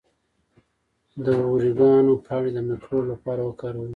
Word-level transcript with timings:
د 1.25 1.25
اوریګانو 1.49 2.13
پاڼې 2.25 2.49
د 2.55 2.57
مکروب 2.67 3.03
لپاره 3.11 3.41
وکاروئ 3.43 3.89